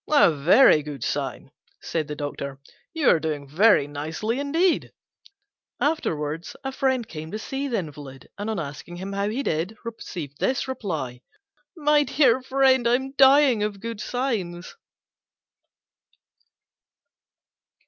"A 0.11 0.31
very 0.33 0.81
good 0.81 1.03
sign," 1.03 1.51
said 1.79 2.07
the 2.07 2.15
Doctor; 2.15 2.57
"you 2.91 3.07
are 3.07 3.19
doing 3.19 3.47
very 3.47 3.85
nicely 3.85 4.39
indeed." 4.39 4.91
Afterwards 5.79 6.55
a 6.63 6.71
friend 6.71 7.07
came 7.07 7.29
to 7.29 7.37
see 7.37 7.67
the 7.67 7.77
invalid, 7.77 8.27
and 8.35 8.49
on 8.49 8.59
asking 8.59 8.95
him 8.95 9.13
how 9.13 9.29
he 9.29 9.43
did, 9.43 9.77
received 9.85 10.39
this 10.39 10.67
reply: 10.67 11.21
"My 11.77 12.01
dear 12.01 12.41
friend, 12.41 12.87
I'm 12.87 13.11
dying 13.11 13.61
of 13.61 13.79
good 13.79 14.01
signs." 14.01 14.75